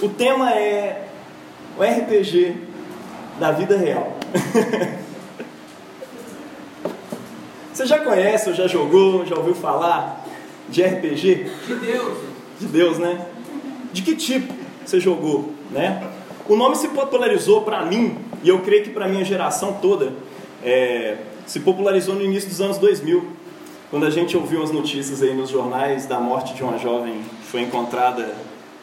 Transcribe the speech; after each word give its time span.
O 0.00 0.08
tema 0.08 0.52
é 0.52 1.08
o 1.76 1.82
RPG 1.82 2.54
da 3.40 3.50
vida 3.50 3.76
real. 3.76 4.16
Você 7.72 7.84
já 7.84 7.98
conhece 7.98 8.48
ou 8.48 8.54
já 8.54 8.68
jogou, 8.68 9.26
já 9.26 9.36
ouviu 9.36 9.54
falar 9.54 10.24
de 10.68 10.82
RPG? 10.82 11.50
De 11.66 11.74
Deus. 11.74 12.18
De 12.60 12.66
Deus, 12.66 12.98
né? 12.98 13.26
De 13.92 14.02
que 14.02 14.14
tipo 14.14 14.52
você 14.84 15.00
jogou, 15.00 15.52
né? 15.70 16.08
O 16.48 16.56
nome 16.56 16.76
se 16.76 16.88
popularizou 16.88 17.62
para 17.62 17.84
mim, 17.84 18.16
e 18.42 18.48
eu 18.48 18.60
creio 18.60 18.84
que 18.84 18.90
para 18.90 19.06
minha 19.06 19.24
geração 19.24 19.74
toda, 19.82 20.12
é, 20.64 21.18
se 21.46 21.60
popularizou 21.60 22.14
no 22.14 22.22
início 22.22 22.48
dos 22.48 22.60
anos 22.60 22.78
2000, 22.78 23.24
quando 23.90 24.06
a 24.06 24.10
gente 24.10 24.36
ouviu 24.36 24.62
as 24.62 24.70
notícias 24.70 25.22
aí 25.22 25.34
nos 25.34 25.50
jornais 25.50 26.06
da 26.06 26.18
morte 26.18 26.54
de 26.54 26.62
uma 26.62 26.78
jovem 26.78 27.20
que 27.40 27.46
foi 27.46 27.62
encontrada 27.62 28.34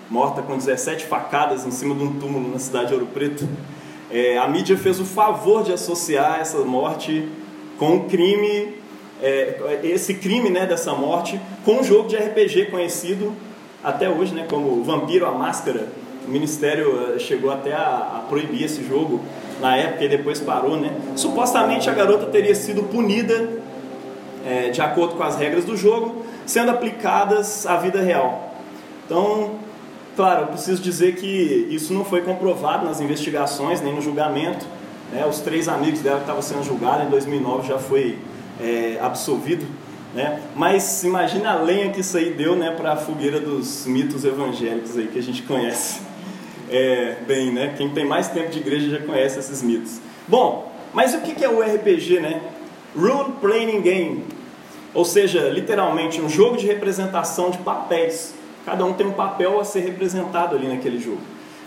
morta 0.09 0.41
com 0.41 0.57
17 0.57 1.05
facadas 1.05 1.65
em 1.65 1.71
cima 1.71 1.95
de 1.95 2.03
um 2.03 2.19
túmulo 2.19 2.51
na 2.51 2.59
cidade 2.59 2.87
de 2.87 2.93
Ouro 2.93 3.07
Preto. 3.07 3.47
É, 4.11 4.37
a 4.37 4.47
mídia 4.47 4.77
fez 4.77 4.99
o 4.99 5.05
favor 5.05 5.63
de 5.63 5.73
associar 5.73 6.39
essa 6.39 6.59
morte 6.59 7.27
com 7.77 7.97
o 7.97 8.03
crime 8.05 8.75
é, 9.21 9.79
esse 9.83 10.15
crime 10.15 10.49
né, 10.49 10.65
dessa 10.65 10.93
morte 10.93 11.39
com 11.63 11.79
um 11.79 11.83
jogo 11.83 12.09
de 12.09 12.15
RPG 12.15 12.65
conhecido 12.65 13.33
até 13.83 14.09
hoje 14.09 14.33
né, 14.33 14.45
como 14.49 14.83
Vampiro 14.83 15.25
a 15.25 15.31
Máscara. 15.31 15.87
O 16.27 16.31
Ministério 16.31 17.13
eh, 17.13 17.19
chegou 17.19 17.51
até 17.51 17.71
a, 17.71 18.17
a 18.17 18.25
proibir 18.27 18.63
esse 18.63 18.83
jogo 18.83 19.21
na 19.61 19.77
época 19.77 20.05
e 20.05 20.09
depois 20.09 20.39
parou. 20.39 20.75
Né? 20.75 20.91
Supostamente 21.15 21.87
a 21.87 21.93
garota 21.93 22.25
teria 22.25 22.55
sido 22.55 22.81
punida 22.83 23.47
é, 24.43 24.69
de 24.69 24.81
acordo 24.81 25.15
com 25.15 25.21
as 25.21 25.37
regras 25.37 25.65
do 25.65 25.77
jogo, 25.77 26.25
sendo 26.47 26.71
aplicadas 26.71 27.67
à 27.67 27.77
vida 27.77 28.01
real. 28.01 28.55
Então, 29.05 29.59
claro, 30.15 30.43
eu 30.43 30.47
preciso 30.47 30.81
dizer 30.81 31.15
que 31.15 31.67
isso 31.69 31.93
não 31.93 32.05
foi 32.05 32.21
comprovado 32.21 32.85
nas 32.85 33.01
investigações 33.01 33.81
nem 33.81 33.93
no 33.93 34.01
julgamento. 34.01 34.65
Né? 35.11 35.25
Os 35.25 35.39
três 35.39 35.67
amigos 35.67 35.99
dela 36.01 36.17
que 36.17 36.23
estavam 36.23 36.41
sendo 36.41 36.63
julgados 36.63 37.07
em 37.07 37.09
2009 37.09 37.67
já 37.67 37.77
foi 37.77 38.17
é, 38.59 38.97
absolvido, 39.01 39.65
né? 40.13 40.41
Mas 40.55 41.03
imagina 41.03 41.51
a 41.51 41.55
lenha 41.55 41.91
que 41.91 41.99
isso 41.99 42.17
aí 42.17 42.33
deu, 42.33 42.55
né, 42.55 42.71
para 42.71 42.93
a 42.93 42.95
fogueira 42.95 43.39
dos 43.39 43.85
mitos 43.85 44.23
evangélicos 44.23 44.97
aí 44.97 45.07
que 45.07 45.19
a 45.19 45.23
gente 45.23 45.43
conhece. 45.43 45.99
É, 46.69 47.17
bem, 47.27 47.53
né? 47.53 47.75
Quem 47.77 47.89
tem 47.89 48.05
mais 48.05 48.29
tempo 48.29 48.49
de 48.49 48.59
igreja 48.59 48.89
já 48.89 49.05
conhece 49.05 49.37
esses 49.37 49.61
mitos. 49.61 49.99
Bom, 50.27 50.71
mas 50.93 51.13
o 51.13 51.19
que 51.19 51.43
é 51.43 51.49
o 51.49 51.61
RPG, 51.61 52.19
né? 52.21 52.41
Role 52.97 53.33
Playing 53.41 53.81
Game, 53.81 54.23
ou 54.93 55.03
seja, 55.03 55.49
literalmente 55.49 56.21
um 56.21 56.29
jogo 56.29 56.55
de 56.55 56.65
representação 56.65 57.49
de 57.49 57.57
papéis. 57.59 58.33
Cada 58.65 58.83
um 58.83 58.93
tem 58.93 59.05
um 59.05 59.13
papel 59.13 59.59
a 59.59 59.63
ser 59.63 59.81
representado 59.81 60.55
ali 60.55 60.67
naquele 60.67 60.99
jogo. 60.99 61.21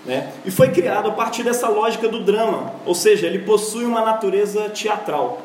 Né? 0.05 0.33
E 0.45 0.51
foi 0.51 0.69
criado 0.71 1.09
a 1.09 1.13
partir 1.13 1.43
dessa 1.43 1.69
lógica 1.69 2.09
do 2.09 2.21
drama, 2.21 2.73
ou 2.85 2.95
seja, 2.95 3.27
ele 3.27 3.41
possui 3.41 3.85
uma 3.85 4.01
natureza 4.01 4.69
teatral. 4.71 5.43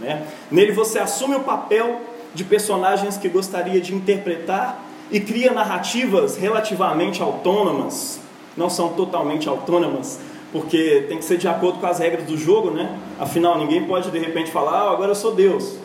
Né? 0.00 0.26
Nele 0.50 0.72
você 0.72 0.98
assume 0.98 1.36
o 1.36 1.40
papel 1.40 2.00
de 2.34 2.44
personagens 2.44 3.16
que 3.16 3.28
gostaria 3.28 3.80
de 3.80 3.94
interpretar 3.94 4.82
e 5.10 5.20
cria 5.20 5.52
narrativas 5.52 6.36
relativamente 6.36 7.22
autônomas, 7.22 8.20
não 8.56 8.68
são 8.68 8.90
totalmente 8.90 9.48
autônomas, 9.48 10.18
porque 10.52 11.04
tem 11.08 11.18
que 11.18 11.24
ser 11.24 11.38
de 11.38 11.46
acordo 11.46 11.78
com 11.78 11.86
as 11.86 11.98
regras 11.98 12.24
do 12.24 12.36
jogo, 12.36 12.70
né? 12.70 12.98
Afinal, 13.18 13.58
ninguém 13.58 13.84
pode 13.84 14.10
de 14.10 14.18
repente 14.18 14.50
falar, 14.50 14.86
oh, 14.86 14.94
agora 14.94 15.10
eu 15.10 15.14
sou 15.14 15.34
Deus. 15.34 15.76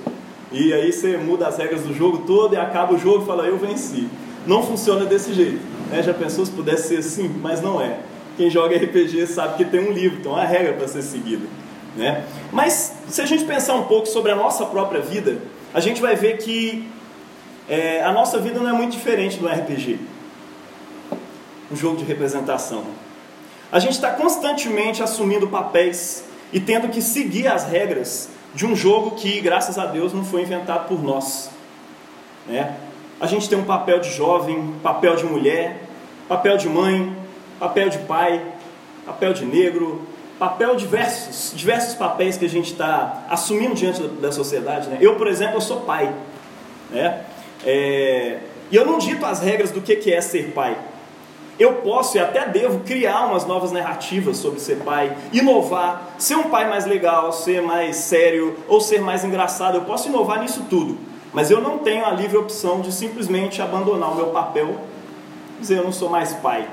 E 0.52 0.74
aí 0.74 0.92
você 0.92 1.18
muda 1.18 1.48
as 1.48 1.58
regras 1.58 1.84
do 1.84 1.94
jogo 1.94 2.20
todo 2.20 2.54
e 2.54 2.58
acaba 2.58 2.94
o 2.94 2.98
jogo 2.98 3.24
e 3.24 3.26
fala, 3.26 3.46
eu 3.46 3.58
venci. 3.58 4.08
Não 4.46 4.64
funciona 4.64 5.06
desse 5.06 5.34
jeito. 5.34 5.62
Né? 5.90 6.02
Já 6.02 6.14
pensou 6.14 6.46
se 6.46 6.52
pudesse 6.52 6.90
ser 6.90 6.98
assim? 6.98 7.28
Mas 7.42 7.62
não 7.62 7.82
é. 7.82 8.00
Quem 8.38 8.50
joga 8.50 8.76
RPG 8.76 9.28
sabe 9.28 9.58
que 9.58 9.66
tem 9.66 9.80
um 9.80 9.92
livro, 9.92 10.22
tem 10.22 10.32
uma 10.32 10.44
regra 10.44 10.74
para 10.74 10.88
ser 10.88 11.02
seguida. 11.02 11.46
Né? 11.96 12.24
Mas 12.52 12.94
se 13.10 13.22
a 13.22 13.26
gente 13.26 13.44
pensar 13.46 13.76
um 13.76 13.84
pouco 13.84 14.08
sobre 14.08 14.32
a 14.32 14.36
nossa 14.36 14.66
própria 14.66 15.02
vida, 15.02 15.38
a 15.74 15.80
gente 15.80 16.02
vai 16.02 16.16
ver 16.16 16.38
que 16.38 16.88
é, 17.70 18.04
a 18.04 18.12
nossa 18.12 18.40
vida 18.40 18.60
não 18.60 18.70
é 18.70 18.74
muito 18.74 18.94
diferente 18.94 19.38
do 19.38 19.48
RPG 19.48 20.00
um 21.72 21.76
jogo 21.76 21.98
de 21.98 22.04
representação. 22.04 22.84
A 23.72 23.80
gente 23.80 23.94
está 23.94 24.12
constantemente 24.12 25.02
assumindo 25.02 25.48
papéis 25.48 26.26
e 26.52 26.60
tendo 26.60 26.90
que 26.90 27.02
seguir 27.02 27.48
as 27.48 27.64
regras 27.64 28.30
de 28.54 28.66
um 28.66 28.76
jogo 28.76 29.12
que, 29.12 29.40
graças 29.40 29.80
a 29.80 29.86
Deus, 29.86 30.12
não 30.12 30.26
foi 30.26 30.42
inventado 30.42 30.88
por 30.90 31.02
nós. 31.02 31.50
Né? 32.46 32.76
A 33.22 33.28
gente 33.28 33.48
tem 33.48 33.56
um 33.56 33.64
papel 33.64 34.00
de 34.00 34.10
jovem, 34.10 34.74
papel 34.82 35.16
de 35.16 35.24
mulher, 35.26 35.84
papel 36.28 36.58
de 36.58 36.68
mãe, 36.68 37.16
papel 37.60 37.88
de 37.88 38.00
pai, 38.00 38.42
papel 39.06 39.32
de 39.32 39.46
negro, 39.46 40.02
papel 40.40 40.76
diversos, 40.76 41.54
diversos 41.56 41.94
papéis 41.94 42.36
que 42.36 42.46
a 42.46 42.50
gente 42.50 42.72
está 42.72 43.26
assumindo 43.30 43.76
diante 43.76 44.02
da, 44.02 44.32
sociedade. 44.32 44.90
Né? 44.90 44.98
Eu, 45.00 45.18
por 45.18 45.28
exemplo, 45.28 45.58
eu 45.58 45.62
sou 45.62 45.82
pai. 45.82 46.12
Né? 46.90 47.22
É, 47.64 48.40
e 48.72 48.76
eu 48.76 48.88
não 48.88 48.98
dito 48.98 49.24
as 49.24 49.40
regras 49.40 49.70
do 49.70 49.82
que, 49.82 49.98
que 49.98 50.12
é 50.12 50.20
ser 50.20 50.52
pai. 50.52 50.76
Eu 51.60 51.74
posso 51.76 52.18
e 52.18 52.20
até 52.20 52.48
devo 52.48 52.80
criar 52.80 53.28
umas 53.28 53.46
novas 53.46 53.72
narrativas 53.72 54.38
sobre 54.38 54.60
ser 54.60 54.78
pai, 54.78 55.16
inovar, 55.32 56.16
ser 56.18 56.38
um 56.38 56.50
pai 56.50 56.68
mais 56.68 56.88
legal, 56.88 57.32
ser 57.32 57.62
mais 57.62 57.98
sério 57.98 58.58
ou 58.68 58.82
ser 58.82 59.00
mais 59.00 59.24
engraçado. 59.24 59.76
Eu 59.76 59.82
posso 59.82 60.10
inovar 60.10 60.40
nisso 60.40 60.66
tudo. 60.68 61.11
Mas 61.34 61.50
eu 61.50 61.62
não 61.62 61.78
tenho 61.78 62.06
a 62.06 62.12
livre 62.12 62.38
opção 62.38 62.82
de 62.82 62.92
simplesmente 62.92 63.62
abandonar 63.62 64.12
o 64.12 64.16
meu 64.16 64.28
papel 64.28 64.76
e 65.58 65.62
dizer 65.62 65.78
eu 65.78 65.84
não 65.84 65.94
sou 65.94 66.10
mais 66.10 66.34
pai. 66.34 66.68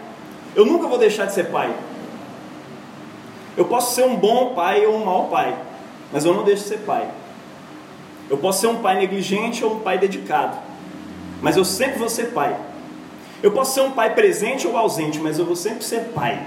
Eu 0.55 0.67
nunca 0.67 0.89
vou 0.89 0.99
deixar 0.99 1.27
de 1.27 1.35
ser 1.35 1.45
pai. 1.51 1.73
Eu 3.57 3.65
posso 3.65 3.95
ser 3.95 4.05
um 4.05 4.17
bom 4.17 4.55
pai 4.55 4.87
ou 4.87 4.97
um 4.97 5.05
mau 5.05 5.27
pai, 5.29 5.57
mas 6.13 6.25
eu 6.25 6.35
não 6.35 6.45
deixo 6.45 6.65
de 6.65 6.69
ser 6.71 6.79
pai. 6.79 7.09
Eu 8.29 8.39
posso 8.39 8.61
ser 8.61 8.67
um 8.67 8.83
pai 8.83 8.99
negligente 8.99 9.65
ou 9.65 9.77
um 9.77 9.81
pai 9.81 9.99
dedicado, 9.99 10.57
mas 11.41 11.57
eu 11.57 11.65
sempre 11.65 11.99
vou 11.99 12.09
ser 12.09 12.33
pai. 12.33 12.57
Eu 13.43 13.53
posso 13.53 13.75
ser 13.75 13.81
um 13.83 13.93
pai 13.93 14.15
presente 14.15 14.67
ou 14.67 14.77
ausente, 14.77 15.19
mas 15.21 15.39
eu 15.39 15.45
vou 15.45 15.57
sempre 15.57 15.85
ser 15.85 16.11
pai. 16.15 16.45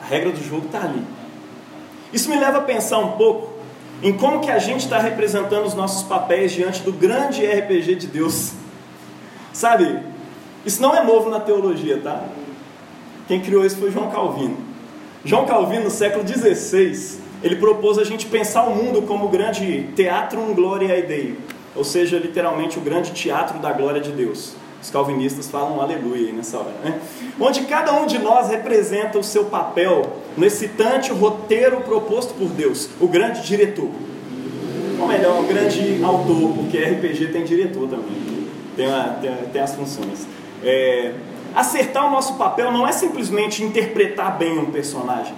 A 0.00 0.06
regra 0.06 0.30
do 0.30 0.42
jogo 0.42 0.66
está 0.66 0.82
ali. 0.82 1.04
Isso 2.12 2.28
me 2.28 2.36
leva 2.36 2.58
a 2.58 2.62
pensar 2.62 2.98
um 2.98 3.12
pouco 3.12 3.51
em 4.02 4.12
como 4.12 4.40
que 4.40 4.50
a 4.50 4.58
gente 4.58 4.80
está 4.80 4.98
representando 4.98 5.64
os 5.64 5.74
nossos 5.74 6.02
papéis 6.02 6.52
diante 6.52 6.82
do 6.82 6.92
grande 6.92 7.46
RPG 7.46 7.94
de 7.94 8.06
Deus. 8.08 8.52
Sabe, 9.52 10.00
isso 10.66 10.82
não 10.82 10.94
é 10.94 11.04
novo 11.04 11.30
na 11.30 11.38
teologia, 11.38 12.00
tá? 12.02 12.24
Quem 13.28 13.40
criou 13.40 13.64
isso 13.64 13.76
foi 13.76 13.90
João 13.90 14.10
Calvino. 14.10 14.56
João 15.24 15.46
Calvino, 15.46 15.84
no 15.84 15.90
século 15.90 16.26
XVI, 16.26 17.20
ele 17.44 17.56
propôs 17.56 17.96
a 17.96 18.04
gente 18.04 18.26
pensar 18.26 18.64
o 18.64 18.74
mundo 18.74 19.02
como 19.02 19.26
o 19.26 19.28
grande 19.28 19.88
teatrum 19.94 20.52
gloriae 20.52 21.02
Dei, 21.02 21.38
ou 21.76 21.84
seja, 21.84 22.18
literalmente 22.18 22.78
o 22.78 22.82
grande 22.82 23.12
teatro 23.12 23.60
da 23.60 23.72
glória 23.72 24.00
de 24.00 24.10
Deus. 24.10 24.54
Os 24.82 24.90
calvinistas 24.90 25.48
falam 25.48 25.80
aleluia 25.80 26.26
aí 26.26 26.32
nessa 26.32 26.58
hora, 26.58 26.74
né? 26.82 27.00
Onde 27.40 27.62
cada 27.62 27.92
um 27.92 28.06
de 28.06 28.18
nós 28.18 28.48
representa 28.48 29.18
o 29.18 29.22
seu 29.22 29.44
papel 29.44 30.16
no 30.36 30.44
excitante 30.44 31.12
roteiro 31.12 31.80
proposto 31.82 32.34
por 32.34 32.48
Deus, 32.48 32.90
o 33.00 33.06
grande 33.06 33.42
diretor. 33.42 33.88
Ou 35.00 35.06
melhor, 35.06 35.40
o 35.40 35.46
grande 35.46 36.02
autor, 36.02 36.52
porque 36.54 36.78
RPG 36.78 37.28
tem 37.28 37.44
diretor 37.44 37.88
também, 37.88 38.48
tem, 38.76 38.88
uma, 38.88 39.04
tem, 39.20 39.34
tem 39.52 39.62
as 39.62 39.74
funções. 39.74 40.26
É, 40.64 41.12
Acertar 41.54 42.06
o 42.06 42.10
nosso 42.10 42.34
papel 42.34 42.72
não 42.72 42.88
é 42.88 42.92
simplesmente 42.92 43.62
interpretar 43.62 44.38
bem 44.38 44.58
um 44.58 44.70
personagem, 44.70 45.34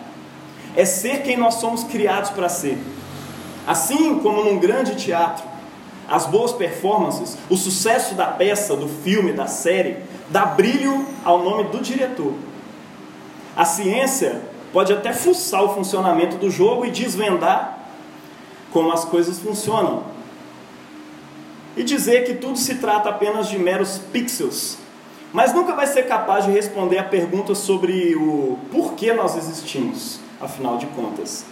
é 0.77 0.85
ser 0.85 1.23
quem 1.23 1.37
nós 1.37 1.55
somos 1.55 1.83
criados 1.85 2.31
para 2.31 2.49
ser. 2.49 2.79
Assim 3.67 4.21
como 4.21 4.45
num 4.45 4.59
grande 4.59 4.95
teatro, 4.95 5.45
as 6.09 6.27
boas 6.27 6.53
performances, 6.53 7.37
o 7.49 7.57
sucesso 7.57 8.15
da 8.15 8.27
peça, 8.27 8.77
do 8.77 8.89
filme, 8.89 9.33
da 9.33 9.47
série, 9.47 9.97
dá 10.31 10.45
brilho 10.45 11.07
ao 11.25 11.43
nome 11.43 11.65
do 11.65 11.81
diretor. 11.81 12.35
A 13.57 13.65
ciência 13.65 14.43
pode 14.73 14.93
até 14.93 15.13
fuçar 15.13 15.63
o 15.63 15.75
funcionamento 15.75 16.37
do 16.37 16.51
jogo 16.51 16.85
e 16.85 16.91
desvendar 16.91 17.79
como 18.73 18.93
as 18.93 19.05
coisas 19.05 19.39
funcionam. 19.39 20.03
E 21.77 21.83
dizer 21.83 22.25
que 22.25 22.35
tudo 22.35 22.59
se 22.59 22.77
trata 22.77 23.09
apenas 23.09 23.49
de 23.49 23.59
meros 23.59 23.99
pixels 24.13 24.79
mas 25.35 25.53
nunca 25.53 25.75
vai 25.75 25.85
ser 25.89 26.05
capaz 26.05 26.45
de 26.45 26.53
responder 26.53 26.97
a 26.97 27.03
pergunta 27.03 27.57
sobre 27.57 28.15
o 28.15 28.57
porquê 28.71 29.13
nós 29.13 29.37
existimos, 29.37 30.21
afinal 30.41 30.79
de 30.79 30.87
contas. 30.87 31.45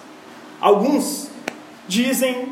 Alguns 0.61 1.29
dizem 1.88 2.47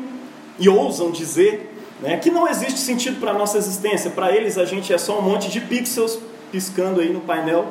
e 0.59 0.67
ousam 0.67 1.09
dizer 1.09 1.70
né, 2.01 2.17
que 2.17 2.31
não 2.31 2.47
existe 2.47 2.79
sentido 2.79 3.19
para 3.19 3.31
a 3.31 3.33
nossa 3.33 3.57
existência. 3.57 4.09
Para 4.09 4.35
eles, 4.35 4.57
a 4.57 4.65
gente 4.65 4.91
é 4.91 4.97
só 4.97 5.19
um 5.19 5.21
monte 5.21 5.49
de 5.49 5.61
pixels 5.61 6.19
piscando 6.51 6.99
aí 6.99 7.13
no 7.13 7.21
painel 7.21 7.65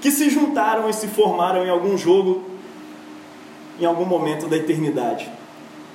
que 0.00 0.10
se 0.10 0.28
juntaram 0.30 0.88
e 0.88 0.92
se 0.92 1.08
formaram 1.08 1.64
em 1.64 1.70
algum 1.70 1.96
jogo 1.96 2.44
em 3.80 3.84
algum 3.84 4.04
momento 4.04 4.48
da 4.48 4.56
eternidade. 4.56 5.30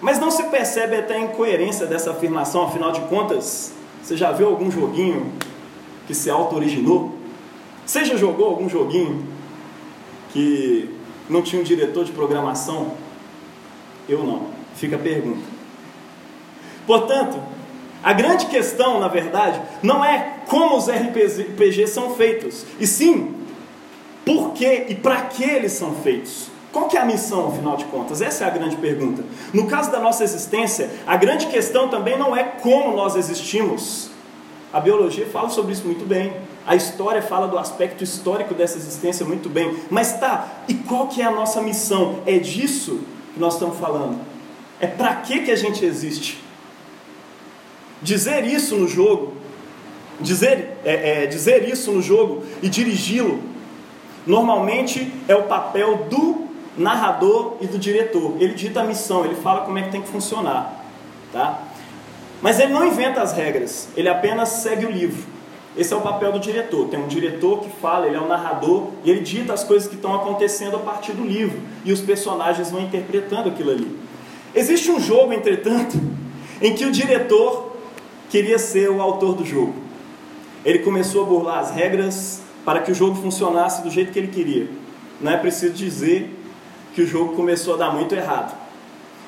Mas 0.01 0.19
não 0.19 0.31
se 0.31 0.43
percebe 0.43 0.95
até 0.95 1.15
a 1.15 1.19
incoerência 1.19 1.85
dessa 1.85 2.11
afirmação, 2.11 2.63
afinal 2.63 2.91
de 2.91 3.01
contas, 3.01 3.73
você 4.01 4.15
já 4.15 4.31
viu 4.31 4.47
algum 4.47 4.71
joguinho 4.71 5.31
que 6.07 6.13
se 6.13 6.29
auto-originou? 6.29 7.13
Você 7.85 8.05
já 8.05 8.15
jogou 8.15 8.47
algum 8.47 8.69
joguinho 8.69 9.25
que 10.31 10.89
não 11.29 11.41
tinha 11.41 11.61
um 11.61 11.63
diretor 11.63 12.05
de 12.05 12.11
programação? 12.11 12.91
Eu 14.07 14.23
não. 14.23 14.47
Fica 14.75 14.95
a 14.95 14.99
pergunta. 14.99 15.43
Portanto, 16.85 17.39
a 18.03 18.11
grande 18.13 18.47
questão, 18.47 18.99
na 18.99 19.07
verdade, 19.07 19.61
não 19.81 20.03
é 20.03 20.39
como 20.47 20.75
os 20.75 20.89
RPGs 20.89 21.87
são 21.87 22.15
feitos, 22.15 22.65
e 22.79 22.85
sim 22.85 23.33
por 24.25 24.51
que 24.51 24.85
e 24.89 24.95
para 24.95 25.21
que 25.21 25.43
eles 25.43 25.71
são 25.71 25.93
feitos. 25.95 26.51
Qual 26.71 26.87
que 26.87 26.97
é 26.97 27.01
a 27.01 27.05
missão, 27.05 27.49
afinal 27.49 27.77
de 27.77 27.85
contas? 27.85 28.21
Essa 28.21 28.45
é 28.45 28.47
a 28.47 28.49
grande 28.49 28.75
pergunta. 28.77 29.23
No 29.53 29.67
caso 29.67 29.91
da 29.91 29.99
nossa 29.99 30.23
existência, 30.23 30.89
a 31.05 31.15
grande 31.15 31.45
questão 31.45 31.87
também 31.87 32.17
não 32.17 32.35
é 32.35 32.43
como 32.43 32.95
nós 32.95 33.15
existimos. 33.15 34.09
A 34.73 34.79
biologia 34.79 35.27
fala 35.27 35.49
sobre 35.49 35.73
isso 35.73 35.85
muito 35.85 36.03
bem. 36.03 36.33
A 36.65 36.75
história 36.75 37.21
fala 37.21 37.47
do 37.47 37.59
aspecto 37.59 38.03
histórico 38.03 38.55
dessa 38.55 38.77
existência 38.77 39.23
muito 39.23 39.49
bem. 39.49 39.77
Mas 39.89 40.19
tá, 40.19 40.47
e 40.67 40.73
qual 40.73 41.07
que 41.07 41.21
é 41.21 41.25
a 41.25 41.31
nossa 41.31 41.61
missão? 41.61 42.21
É 42.25 42.39
disso 42.39 43.01
que 43.35 43.39
nós 43.39 43.53
estamos 43.53 43.77
falando. 43.77 44.19
É 44.79 44.87
para 44.87 45.13
que 45.17 45.41
que 45.41 45.51
a 45.51 45.55
gente 45.55 45.85
existe? 45.85 46.42
Dizer 48.03 48.45
isso 48.45 48.75
no 48.75 48.87
jogo, 48.87 49.33
dizer, 50.19 50.77
é, 50.83 51.23
é, 51.23 51.25
dizer 51.25 51.67
isso 51.67 51.91
no 51.91 52.01
jogo 52.01 52.43
e 52.61 52.69
dirigi-lo, 52.69 53.39
normalmente 54.27 55.11
é 55.27 55.35
o 55.35 55.43
papel 55.43 56.07
do 56.09 56.47
narrador 56.77 57.57
e 57.61 57.67
do 57.67 57.77
diretor. 57.77 58.35
Ele 58.39 58.53
dita 58.53 58.81
a 58.81 58.83
missão, 58.83 59.25
ele 59.25 59.35
fala 59.35 59.61
como 59.61 59.77
é 59.77 59.83
que 59.83 59.91
tem 59.91 60.01
que 60.01 60.09
funcionar, 60.09 60.85
tá? 61.31 61.61
Mas 62.41 62.59
ele 62.59 62.73
não 62.73 62.85
inventa 62.85 63.21
as 63.21 63.31
regras, 63.31 63.87
ele 63.95 64.09
apenas 64.09 64.49
segue 64.49 64.85
o 64.85 64.91
livro. 64.91 65.33
Esse 65.75 65.91
é 65.93 65.95
o 65.95 66.01
papel 66.01 66.31
do 66.31 66.39
diretor. 66.39 66.87
Tem 66.87 66.99
um 66.99 67.07
diretor 67.07 67.61
que 67.61 67.69
fala, 67.81 68.05
ele 68.05 68.15
é 68.15 68.19
o 68.19 68.27
narrador 68.27 68.89
e 69.03 69.09
ele 69.09 69.21
dita 69.21 69.53
as 69.53 69.63
coisas 69.63 69.87
que 69.87 69.95
estão 69.95 70.13
acontecendo 70.13 70.75
a 70.75 70.79
partir 70.79 71.13
do 71.13 71.23
livro 71.23 71.59
e 71.83 71.91
os 71.91 72.01
personagens 72.01 72.69
vão 72.69 72.81
interpretando 72.81 73.49
aquilo 73.49 73.71
ali. 73.71 73.97
Existe 74.53 74.91
um 74.91 74.99
jogo, 74.99 75.33
entretanto, 75.33 75.99
em 76.61 76.75
que 76.75 76.85
o 76.85 76.91
diretor 76.91 77.72
queria 78.33 78.57
ser 78.57 78.89
o 78.89 78.99
autor 78.99 79.35
do 79.35 79.45
jogo. 79.45 79.75
Ele 80.65 80.79
começou 80.79 81.21
a 81.21 81.25
burlar 81.27 81.59
as 81.59 81.69
regras 81.69 82.41
para 82.65 82.79
que 82.79 82.91
o 82.91 82.95
jogo 82.95 83.13
funcionasse 83.21 83.83
do 83.83 83.91
jeito 83.91 84.11
que 84.11 84.17
ele 84.17 84.29
queria. 84.29 84.67
Não 85.21 85.31
é 85.31 85.37
preciso 85.37 85.71
dizer 85.71 86.35
que 86.95 87.03
o 87.03 87.05
jogo 87.05 87.35
começou 87.35 87.75
a 87.75 87.77
dar 87.77 87.91
muito 87.93 88.15
errado. 88.15 88.57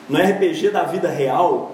No 0.09 0.17
RPG 0.17 0.71
da 0.71 0.81
vida 0.81 1.07
real, 1.07 1.73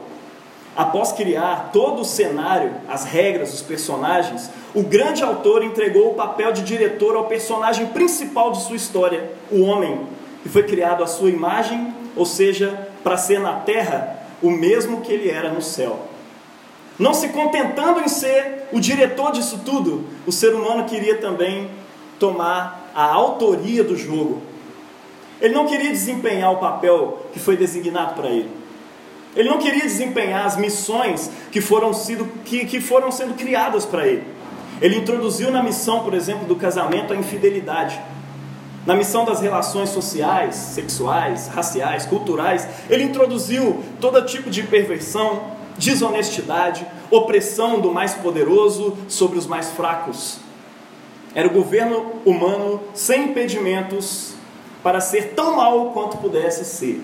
após 0.75 1.13
criar 1.13 1.69
todo 1.71 2.01
o 2.01 2.05
cenário, 2.05 2.73
as 2.89 3.05
regras, 3.05 3.53
os 3.53 3.61
personagens, 3.61 4.51
o 4.75 4.83
grande 4.83 5.23
autor 5.23 5.63
entregou 5.63 6.11
o 6.11 6.15
papel 6.15 6.51
de 6.51 6.63
diretor 6.63 7.15
ao 7.15 7.27
personagem 7.27 7.85
principal 7.87 8.51
de 8.51 8.61
sua 8.61 8.75
história, 8.75 9.31
o 9.49 9.61
homem, 9.61 10.05
que 10.43 10.49
foi 10.49 10.63
criado 10.63 11.01
à 11.01 11.07
sua 11.07 11.29
imagem, 11.29 11.93
ou 12.13 12.25
seja, 12.25 12.89
para 13.01 13.15
ser 13.15 13.39
na 13.39 13.53
terra 13.53 14.17
o 14.41 14.51
mesmo 14.51 14.99
que 14.99 15.13
ele 15.13 15.29
era 15.29 15.49
no 15.49 15.61
céu. 15.61 16.10
Não 17.01 17.15
se 17.15 17.29
contentando 17.29 17.99
em 17.99 18.07
ser 18.07 18.67
o 18.71 18.79
diretor 18.79 19.31
disso 19.31 19.61
tudo, 19.65 20.05
o 20.27 20.31
ser 20.31 20.53
humano 20.53 20.83
queria 20.83 21.17
também 21.17 21.67
tomar 22.19 22.91
a 22.93 23.03
autoria 23.05 23.83
do 23.83 23.97
jogo. 23.97 24.39
Ele 25.41 25.51
não 25.51 25.65
queria 25.65 25.89
desempenhar 25.89 26.51
o 26.51 26.57
papel 26.57 27.25
que 27.33 27.39
foi 27.39 27.57
designado 27.57 28.13
para 28.13 28.29
ele. 28.29 28.51
Ele 29.35 29.49
não 29.49 29.57
queria 29.57 29.81
desempenhar 29.81 30.45
as 30.45 30.55
missões 30.57 31.31
que 31.51 31.59
foram, 31.59 31.91
sido, 31.91 32.23
que, 32.45 32.67
que 32.67 32.79
foram 32.79 33.11
sendo 33.11 33.33
criadas 33.33 33.83
para 33.83 34.05
ele. 34.05 34.23
Ele 34.79 34.97
introduziu 34.97 35.49
na 35.49 35.63
missão, 35.63 36.03
por 36.03 36.13
exemplo, 36.13 36.45
do 36.45 36.55
casamento 36.55 37.13
a 37.13 37.15
infidelidade. 37.15 37.99
Na 38.85 38.93
missão 38.93 39.25
das 39.25 39.41
relações 39.41 39.89
sociais, 39.89 40.53
sexuais, 40.53 41.47
raciais, 41.47 42.05
culturais, 42.05 42.67
ele 42.91 43.05
introduziu 43.05 43.83
todo 43.99 44.23
tipo 44.23 44.51
de 44.51 44.61
perversão, 44.61 45.59
desonestidade, 45.81 46.85
opressão 47.09 47.81
do 47.81 47.91
mais 47.91 48.13
poderoso 48.13 48.95
sobre 49.07 49.39
os 49.39 49.47
mais 49.47 49.71
fracos. 49.71 50.37
Era 51.33 51.47
o 51.47 51.51
governo 51.51 52.13
humano 52.23 52.79
sem 52.93 53.29
impedimentos 53.29 54.35
para 54.83 55.01
ser 55.01 55.33
tão 55.33 55.55
mal 55.55 55.91
quanto 55.91 56.17
pudesse 56.17 56.63
ser. 56.63 57.03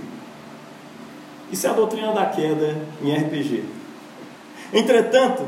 Isso 1.51 1.65
é 1.65 1.69
a 1.69 1.73
doutrina 1.73 2.11
da 2.13 2.25
queda 2.27 2.77
em 3.01 3.13
RPG. 3.13 3.63
Entretanto, 4.71 5.43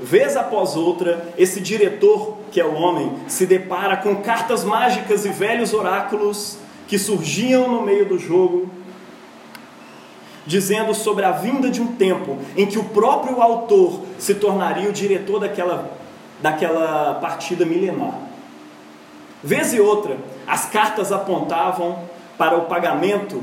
vez 0.00 0.36
após 0.36 0.74
outra, 0.74 1.32
esse 1.38 1.60
diretor, 1.60 2.38
que 2.50 2.60
é 2.60 2.64
o 2.64 2.74
homem, 2.74 3.12
se 3.28 3.46
depara 3.46 3.98
com 3.98 4.16
cartas 4.16 4.64
mágicas 4.64 5.24
e 5.24 5.28
velhos 5.28 5.72
oráculos 5.72 6.58
que 6.88 6.98
surgiam 6.98 7.68
no 7.68 7.82
meio 7.82 8.06
do 8.06 8.18
jogo 8.18 8.68
dizendo 10.46 10.94
sobre 10.94 11.24
a 11.24 11.32
vinda 11.32 11.70
de 11.70 11.80
um 11.80 11.88
tempo 11.88 12.38
em 12.56 12.66
que 12.66 12.78
o 12.78 12.84
próprio 12.84 13.40
autor 13.40 14.00
se 14.18 14.34
tornaria 14.34 14.88
o 14.88 14.92
diretor 14.92 15.40
daquela, 15.40 15.90
daquela 16.40 17.14
partida 17.14 17.64
milenar. 17.64 18.18
Vez 19.42 19.74
e 19.74 19.80
outra, 19.80 20.16
as 20.46 20.66
cartas 20.66 21.12
apontavam 21.12 21.98
para 22.38 22.56
o 22.56 22.62
pagamento, 22.62 23.42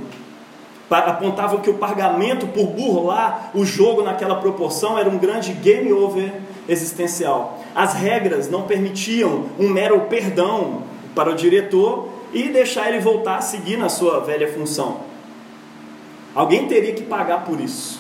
para, 0.90 1.12
apontavam 1.12 1.60
que 1.60 1.70
o 1.70 1.76
pagamento 1.76 2.48
por 2.48 2.68
burlar 2.68 3.52
o 3.54 3.64
jogo 3.64 4.02
naquela 4.02 4.36
proporção 4.36 4.98
era 4.98 5.10
um 5.10 5.18
grande 5.18 5.54
game 5.54 5.92
over 5.94 6.34
existencial. 6.68 7.60
As 7.76 7.94
regras 7.94 8.50
não 8.50 8.64
permitiam 8.64 9.46
um 9.60 9.70
mero 9.70 10.02
perdão 10.02 10.84
para 11.16 11.30
o 11.30 11.36
diretor 11.36 12.10
e 12.34 12.50
deixar 12.50 12.90
ele 12.90 13.00
voltar 13.00 13.38
a 13.38 13.42
seguir 13.42 13.78
na 13.78 13.90
sua 13.90 14.20
velha 14.22 14.52
função. 14.52 15.11
Alguém 16.34 16.68
teria 16.68 16.94
que 16.94 17.04
pagar 17.04 17.44
por 17.44 17.60
isso. 17.60 18.00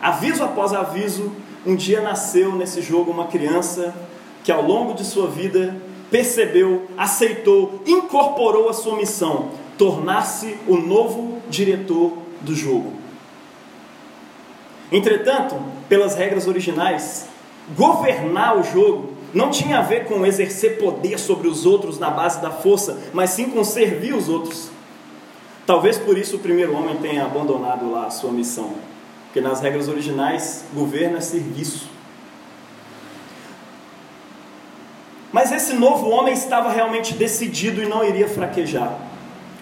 Aviso 0.00 0.42
após 0.42 0.72
aviso, 0.72 1.32
um 1.66 1.74
dia 1.74 2.00
nasceu 2.00 2.54
nesse 2.54 2.80
jogo 2.80 3.10
uma 3.10 3.26
criança 3.26 3.94
que 4.44 4.52
ao 4.52 4.62
longo 4.62 4.94
de 4.94 5.04
sua 5.04 5.26
vida 5.26 5.76
percebeu, 6.10 6.86
aceitou, 6.96 7.82
incorporou 7.86 8.68
a 8.68 8.72
sua 8.72 8.96
missão, 8.96 9.50
tornar-se 9.76 10.56
o 10.66 10.76
novo 10.76 11.42
diretor 11.50 12.16
do 12.40 12.54
jogo. 12.54 12.92
Entretanto, 14.90 15.56
pelas 15.88 16.14
regras 16.14 16.46
originais, 16.46 17.26
governar 17.76 18.56
o 18.56 18.62
jogo 18.62 19.12
não 19.34 19.50
tinha 19.50 19.80
a 19.80 19.82
ver 19.82 20.06
com 20.06 20.24
exercer 20.24 20.78
poder 20.78 21.18
sobre 21.18 21.48
os 21.48 21.66
outros 21.66 21.98
na 21.98 22.10
base 22.10 22.40
da 22.40 22.50
força, 22.50 22.98
mas 23.12 23.30
sim 23.30 23.50
com 23.50 23.62
servir 23.62 24.14
os 24.14 24.28
outros. 24.28 24.70
Talvez 25.68 25.98
por 25.98 26.16
isso 26.16 26.36
o 26.36 26.38
primeiro 26.38 26.74
homem 26.74 26.96
tenha 26.96 27.26
abandonado 27.26 27.90
lá 27.90 28.06
a 28.06 28.10
sua 28.10 28.32
missão, 28.32 28.72
porque 29.24 29.38
nas 29.38 29.60
regras 29.60 29.86
originais, 29.86 30.64
governo 30.72 31.18
é 31.18 31.20
serviço. 31.20 31.90
Mas 35.30 35.52
esse 35.52 35.74
novo 35.74 36.08
homem 36.08 36.32
estava 36.32 36.70
realmente 36.70 37.12
decidido 37.12 37.82
e 37.82 37.86
não 37.86 38.02
iria 38.02 38.26
fraquejar. 38.26 38.96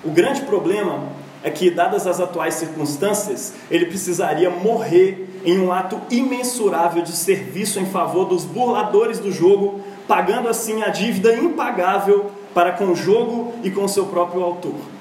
O 0.05 0.11
grande 0.13 0.43
problema 0.43 1.09
é 1.43 1.51
que, 1.51 1.73
dadas 1.73 2.07
as 2.07 2.21
atuais 2.21 2.55
circunstâncias, 2.55 3.55
ele 3.69 3.87
precisaria 3.87 4.49
morrer 4.49 5.41
em 5.45 5.59
um 5.59 5.73
ato 5.73 6.01
imensurável 6.09 7.03
de 7.03 7.17
serviço 7.17 7.81
em 7.81 7.87
favor 7.87 8.27
dos 8.27 8.45
burladores 8.45 9.19
do 9.19 9.33
jogo, 9.33 9.81
pagando 10.07 10.49
assim 10.49 10.85
a 10.85 10.89
dívida 10.89 11.35
impagável 11.35 12.31
para 12.55 12.71
com 12.71 12.93
o 12.93 12.95
jogo 12.95 13.55
e 13.65 13.73
com 13.73 13.89
seu 13.89 14.07
próprio 14.07 14.45
autor. 14.45 14.96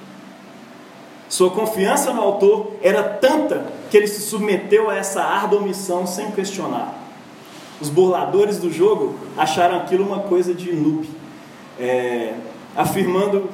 Sua 1.27 1.49
confiança 1.49 2.13
no 2.13 2.21
autor 2.21 2.73
era 2.81 3.03
tanta 3.03 3.65
que 3.89 3.97
ele 3.97 4.07
se 4.07 4.21
submeteu 4.21 4.89
a 4.89 4.95
essa 4.95 5.23
árdua 5.23 5.61
missão 5.61 6.05
sem 6.05 6.31
questionar. 6.31 6.93
Os 7.81 7.89
burladores 7.89 8.57
do 8.57 8.71
jogo 8.71 9.15
acharam 9.35 9.77
aquilo 9.77 10.05
uma 10.05 10.19
coisa 10.19 10.53
de 10.53 10.71
noob, 10.73 11.09
é, 11.79 12.33
afirmando: 12.75 13.49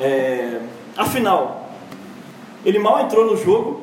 é, 0.00 0.60
afinal, 0.96 1.70
ele 2.64 2.78
mal 2.78 3.00
entrou 3.00 3.26
no 3.26 3.36
jogo, 3.36 3.82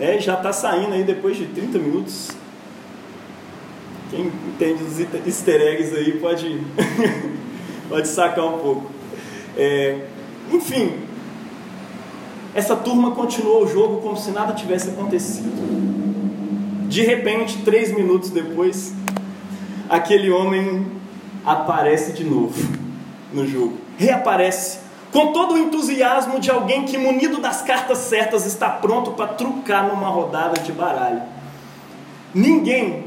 é, 0.00 0.18
já 0.18 0.34
está 0.34 0.52
saindo 0.52 0.94
aí 0.94 1.04
depois 1.04 1.36
de 1.36 1.46
30 1.46 1.78
minutos. 1.78 2.30
Quem 4.10 4.26
entende 4.48 4.82
os 4.82 4.98
easter 5.00 5.60
eggs 5.60 5.94
aí 5.94 6.18
pode, 6.18 6.60
pode 7.88 8.08
sacar 8.08 8.44
um 8.44 8.58
pouco. 8.58 8.90
É, 9.56 10.06
enfim, 10.52 10.98
essa 12.54 12.76
turma 12.76 13.10
continuou 13.10 13.64
o 13.64 13.66
jogo 13.66 14.00
como 14.00 14.16
se 14.16 14.30
nada 14.30 14.52
tivesse 14.52 14.90
acontecido. 14.90 15.50
De 16.88 17.02
repente, 17.02 17.62
três 17.64 17.92
minutos 17.92 18.30
depois, 18.30 18.94
aquele 19.88 20.30
homem 20.30 20.86
aparece 21.44 22.12
de 22.12 22.22
novo 22.22 22.54
no 23.32 23.44
jogo. 23.44 23.74
Reaparece 23.98 24.78
com 25.12 25.32
todo 25.32 25.54
o 25.54 25.58
entusiasmo 25.58 26.38
de 26.38 26.50
alguém 26.50 26.84
que, 26.84 26.96
munido 26.96 27.40
das 27.40 27.62
cartas 27.62 27.98
certas, 27.98 28.46
está 28.46 28.68
pronto 28.68 29.12
para 29.12 29.28
trucar 29.28 29.88
numa 29.88 30.08
rodada 30.08 30.60
de 30.60 30.72
baralho. 30.72 31.22
Ninguém, 32.32 33.04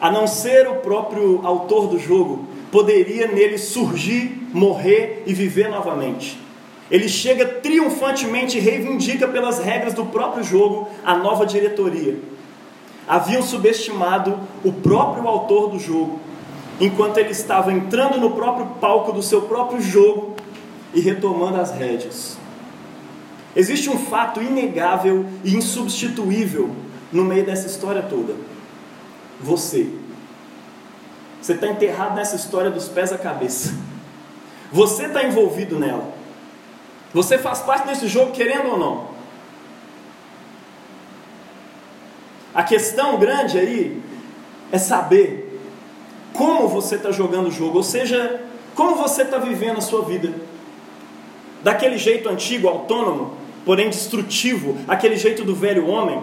a 0.00 0.10
não 0.10 0.26
ser 0.26 0.68
o 0.68 0.76
próprio 0.76 1.40
autor 1.44 1.88
do 1.88 1.98
jogo, 1.98 2.46
poderia 2.70 3.28
nele 3.28 3.58
surgir, 3.58 4.48
morrer 4.52 5.22
e 5.26 5.32
viver 5.32 5.68
novamente. 5.68 6.45
Ele 6.90 7.08
chega 7.08 7.44
triunfantemente 7.44 8.58
e 8.58 8.60
reivindica 8.60 9.26
pelas 9.26 9.58
regras 9.58 9.92
do 9.92 10.06
próprio 10.06 10.44
jogo 10.44 10.88
a 11.04 11.16
nova 11.16 11.44
diretoria. 11.44 12.18
Haviam 13.08 13.42
subestimado 13.42 14.38
o 14.64 14.72
próprio 14.72 15.26
autor 15.26 15.70
do 15.70 15.78
jogo, 15.78 16.20
enquanto 16.80 17.18
ele 17.18 17.30
estava 17.30 17.72
entrando 17.72 18.18
no 18.18 18.32
próprio 18.32 18.66
palco 18.80 19.12
do 19.12 19.22
seu 19.22 19.42
próprio 19.42 19.80
jogo 19.80 20.36
e 20.94 21.00
retomando 21.00 21.60
as 21.60 21.72
rédeas. 21.72 22.38
Existe 23.54 23.88
um 23.88 23.98
fato 23.98 24.42
inegável 24.42 25.24
e 25.42 25.56
insubstituível 25.56 26.70
no 27.12 27.24
meio 27.24 27.44
dessa 27.44 27.66
história 27.66 28.02
toda: 28.02 28.34
você. 29.40 29.88
Você 31.40 31.52
está 31.52 31.68
enterrado 31.68 32.16
nessa 32.16 32.34
história 32.34 32.70
dos 32.70 32.88
pés 32.88 33.12
à 33.12 33.18
cabeça. 33.18 33.72
Você 34.72 35.06
está 35.06 35.22
envolvido 35.22 35.78
nela. 35.78 36.15
Você 37.16 37.38
faz 37.38 37.60
parte 37.60 37.86
desse 37.86 38.08
jogo, 38.08 38.32
querendo 38.32 38.72
ou 38.72 38.78
não. 38.78 39.06
A 42.54 42.62
questão 42.62 43.18
grande 43.18 43.58
aí 43.58 44.02
é 44.70 44.76
saber 44.76 45.58
como 46.34 46.68
você 46.68 46.96
está 46.96 47.10
jogando 47.10 47.46
o 47.46 47.50
jogo, 47.50 47.78
ou 47.78 47.82
seja, 47.82 48.42
como 48.74 48.96
você 48.96 49.22
está 49.22 49.38
vivendo 49.38 49.78
a 49.78 49.80
sua 49.80 50.02
vida. 50.02 50.30
Daquele 51.62 51.96
jeito 51.96 52.28
antigo, 52.28 52.68
autônomo, 52.68 53.32
porém 53.64 53.88
destrutivo, 53.88 54.76
aquele 54.86 55.16
jeito 55.16 55.42
do 55.42 55.54
velho 55.54 55.88
homem, 55.88 56.22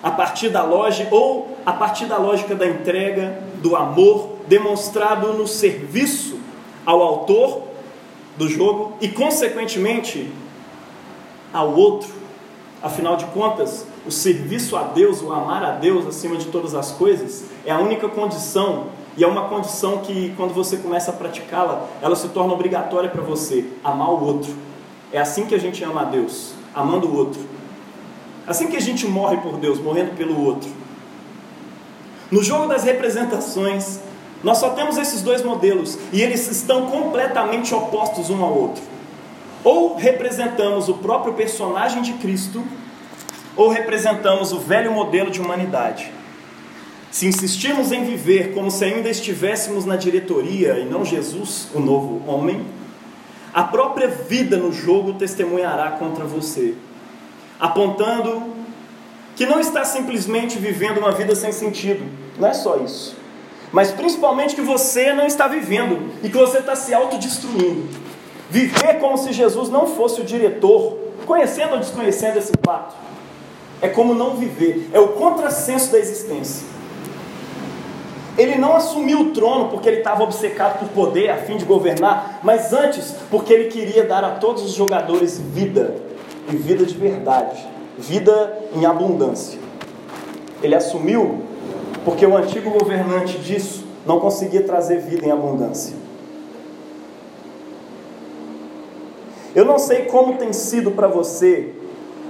a 0.00 0.12
partir 0.12 0.48
da 0.48 0.62
lógica 0.62 1.12
ou 1.12 1.58
a 1.66 1.72
partir 1.72 2.06
da 2.06 2.18
lógica 2.18 2.54
da 2.54 2.68
entrega, 2.68 3.42
do 3.56 3.74
amor 3.74 4.36
demonstrado 4.46 5.32
no 5.32 5.48
serviço 5.48 6.38
ao 6.86 7.02
autor 7.02 7.67
do 8.38 8.48
jogo 8.48 8.94
e 9.00 9.08
consequentemente 9.08 10.32
ao 11.52 11.74
outro. 11.74 12.16
Afinal 12.80 13.16
de 13.16 13.24
contas, 13.26 13.84
o 14.06 14.10
serviço 14.10 14.76
a 14.76 14.84
Deus, 14.84 15.20
o 15.20 15.32
amar 15.32 15.64
a 15.64 15.72
Deus 15.72 16.06
acima 16.06 16.36
de 16.36 16.46
todas 16.46 16.74
as 16.74 16.92
coisas, 16.92 17.46
é 17.66 17.72
a 17.72 17.78
única 17.78 18.08
condição 18.08 18.86
e 19.16 19.24
é 19.24 19.26
uma 19.26 19.48
condição 19.48 19.98
que 19.98 20.32
quando 20.36 20.54
você 20.54 20.76
começa 20.76 21.10
a 21.10 21.14
praticá-la, 21.14 21.88
ela 22.00 22.14
se 22.14 22.28
torna 22.28 22.52
obrigatória 22.52 23.10
para 23.10 23.20
você, 23.20 23.66
amar 23.82 24.10
o 24.10 24.24
outro. 24.24 24.54
É 25.12 25.18
assim 25.18 25.46
que 25.46 25.56
a 25.56 25.58
gente 25.58 25.82
ama 25.82 26.02
a 26.02 26.04
Deus, 26.04 26.52
amando 26.72 27.08
o 27.08 27.16
outro. 27.16 27.40
Assim 28.46 28.68
que 28.68 28.76
a 28.76 28.80
gente 28.80 29.08
morre 29.08 29.38
por 29.38 29.56
Deus, 29.56 29.80
morrendo 29.80 30.16
pelo 30.16 30.40
outro. 30.40 30.70
No 32.30 32.44
jogo 32.44 32.68
das 32.68 32.84
representações, 32.84 34.00
nós 34.42 34.58
só 34.58 34.70
temos 34.70 34.96
esses 34.96 35.22
dois 35.22 35.42
modelos 35.42 35.98
e 36.12 36.22
eles 36.22 36.48
estão 36.50 36.86
completamente 36.86 37.74
opostos 37.74 38.30
um 38.30 38.42
ao 38.42 38.52
outro. 38.56 38.82
Ou 39.64 39.96
representamos 39.96 40.88
o 40.88 40.94
próprio 40.94 41.34
personagem 41.34 42.02
de 42.02 42.12
Cristo, 42.14 42.62
ou 43.56 43.68
representamos 43.68 44.52
o 44.52 44.58
velho 44.58 44.92
modelo 44.92 45.30
de 45.30 45.40
humanidade. 45.40 46.12
Se 47.10 47.26
insistirmos 47.26 47.90
em 47.90 48.04
viver 48.04 48.54
como 48.54 48.70
se 48.70 48.84
ainda 48.84 49.08
estivéssemos 49.08 49.84
na 49.84 49.96
diretoria 49.96 50.78
e 50.78 50.84
não 50.84 51.04
Jesus, 51.04 51.68
o 51.74 51.80
novo 51.80 52.22
homem, 52.30 52.64
a 53.52 53.64
própria 53.64 54.06
vida 54.06 54.56
no 54.56 54.72
jogo 54.72 55.14
testemunhará 55.14 55.92
contra 55.92 56.24
você 56.24 56.76
apontando 57.58 58.54
que 59.34 59.46
não 59.46 59.60
está 59.60 59.84
simplesmente 59.84 60.58
vivendo 60.58 60.98
uma 60.98 61.12
vida 61.12 61.34
sem 61.34 61.52
sentido. 61.52 62.04
Não 62.38 62.48
é 62.48 62.54
só 62.54 62.76
isso. 62.76 63.16
Mas 63.72 63.90
principalmente 63.90 64.54
que 64.54 64.62
você 64.62 65.12
não 65.12 65.26
está 65.26 65.46
vivendo 65.46 66.10
e 66.22 66.28
que 66.28 66.36
você 66.36 66.58
está 66.58 66.74
se 66.74 66.94
autodestruindo. 66.94 67.88
Viver 68.50 68.98
como 68.98 69.18
se 69.18 69.32
Jesus 69.32 69.68
não 69.68 69.86
fosse 69.86 70.20
o 70.20 70.24
diretor, 70.24 70.96
conhecendo 71.26 71.72
ou 71.72 71.78
desconhecendo 71.78 72.38
esse 72.38 72.52
fato, 72.64 72.96
é 73.82 73.88
como 73.88 74.14
não 74.14 74.36
viver, 74.36 74.88
é 74.92 74.98
o 74.98 75.08
contrassenso 75.08 75.92
da 75.92 75.98
existência. 75.98 76.66
Ele 78.38 78.56
não 78.56 78.76
assumiu 78.76 79.20
o 79.20 79.30
trono 79.32 79.68
porque 79.68 79.88
ele 79.88 79.98
estava 79.98 80.22
obcecado 80.22 80.78
por 80.78 80.88
poder 80.90 81.28
a 81.28 81.36
fim 81.36 81.56
de 81.56 81.64
governar, 81.64 82.38
mas 82.42 82.72
antes 82.72 83.14
porque 83.30 83.52
ele 83.52 83.68
queria 83.68 84.04
dar 84.04 84.24
a 84.24 84.30
todos 84.36 84.62
os 84.62 84.72
jogadores 84.72 85.38
vida 85.38 85.96
e 86.50 86.56
vida 86.56 86.86
de 86.86 86.96
verdade, 86.96 87.66
vida 87.98 88.56
em 88.74 88.86
abundância. 88.86 89.58
Ele 90.62 90.74
assumiu 90.74 91.42
porque 92.08 92.24
o 92.24 92.34
antigo 92.34 92.70
governante 92.70 93.36
disso 93.36 93.84
não 94.06 94.18
conseguia 94.18 94.62
trazer 94.62 94.98
vida 94.98 95.26
em 95.26 95.30
abundância. 95.30 95.94
Eu 99.54 99.66
não 99.66 99.78
sei 99.78 100.06
como 100.06 100.38
tem 100.38 100.50
sido 100.54 100.92
para 100.92 101.06
você 101.06 101.74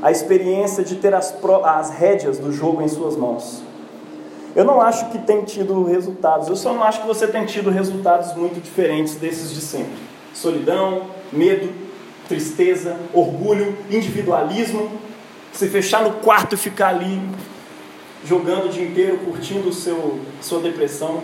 a 0.03 0.11
experiência 0.11 0.83
de 0.83 0.97
ter 0.97 1.15
as, 1.15 1.33
as 1.63 1.91
rédeas 1.91 2.39
do 2.39 2.53
jogo 2.53 2.83
em 2.83 2.89
suas 2.89 3.17
mãos. 3.17 3.63
Eu 4.57 4.65
não 4.65 4.81
acho 4.81 5.11
que 5.11 5.19
tem 5.19 5.45
tido 5.45 5.85
resultados, 5.85 6.49
eu 6.49 6.57
só 6.57 6.73
não 6.73 6.83
acho 6.83 7.03
que 7.03 7.07
você 7.07 7.29
tem 7.29 7.47
tido 7.47 7.71
resultados 7.71 8.35
muito 8.35 8.61
diferentes 8.61 9.15
desses 9.15 9.53
de 9.53 9.61
sempre. 9.61 10.01
Solidão, 10.35 11.03
medo, 11.33 11.73
tristeza, 12.27 12.97
orgulho, 13.15 13.79
individualismo, 13.89 14.91
se 15.53 15.69
fechar 15.69 16.03
no 16.03 16.15
quarto 16.15 16.57
e 16.57 16.59
ficar 16.59 16.89
ali 16.89 17.23
jogando 18.25 18.67
o 18.67 18.69
dia 18.69 18.87
inteiro, 18.87 19.19
curtindo 19.19 19.73
seu 19.73 20.21
sua 20.41 20.61
depressão. 20.61 21.21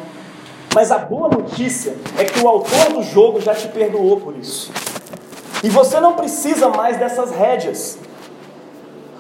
Mas 0.75 0.91
a 0.91 0.99
boa 0.99 1.29
notícia 1.29 1.97
é 2.19 2.25
que 2.25 2.41
o 2.41 2.49
autor 2.49 2.93
do 2.93 3.03
jogo 3.03 3.41
já 3.41 3.55
te 3.55 3.69
perdoou 3.69 4.21
por 4.21 4.37
isso. 4.37 4.73
E 5.63 5.69
você 5.69 6.01
não 6.01 6.15
precisa 6.15 6.69
mais 6.69 6.99
dessas 6.99 7.31
rédeas. 7.31 7.99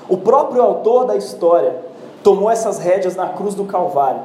O 0.09 0.19
próprio 0.19 0.63
autor 0.63 1.07
da 1.07 1.17
história 1.17 1.77
tomou 2.23 2.51
essas 2.51 2.79
rédeas 2.79 3.15
na 3.15 3.29
cruz 3.29 3.55
do 3.55 3.65
Calvário 3.65 4.23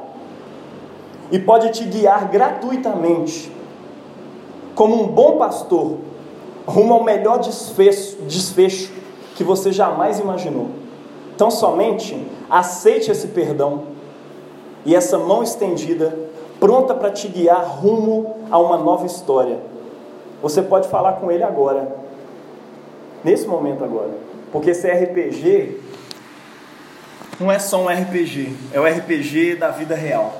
e 1.30 1.38
pode 1.38 1.70
te 1.70 1.84
guiar 1.84 2.28
gratuitamente, 2.28 3.52
como 4.74 5.02
um 5.02 5.06
bom 5.06 5.38
pastor 5.38 5.98
rumo 6.66 6.94
ao 6.94 7.04
melhor 7.04 7.38
desfecho, 7.38 8.16
desfecho 8.22 8.92
que 9.36 9.44
você 9.44 9.72
jamais 9.72 10.18
imaginou. 10.18 10.79
Então, 11.40 11.50
somente 11.50 12.22
aceite 12.50 13.10
esse 13.10 13.28
perdão 13.28 13.84
e 14.84 14.94
essa 14.94 15.16
mão 15.16 15.42
estendida, 15.42 16.14
pronta 16.60 16.94
para 16.94 17.10
te 17.10 17.28
guiar 17.28 17.64
rumo 17.64 18.36
a 18.50 18.58
uma 18.58 18.76
nova 18.76 19.06
história. 19.06 19.58
Você 20.42 20.60
pode 20.60 20.86
falar 20.88 21.14
com 21.14 21.32
ele 21.32 21.42
agora, 21.42 21.96
nesse 23.24 23.46
momento 23.46 23.82
agora, 23.82 24.10
porque 24.52 24.68
esse 24.68 24.86
RPG 24.86 25.80
não 27.40 27.50
é 27.50 27.58
só 27.58 27.80
um 27.80 27.88
RPG, 27.88 28.54
é 28.74 28.78
o 28.78 28.84
RPG 28.84 29.54
da 29.54 29.70
vida 29.70 29.94
real. 29.94 30.34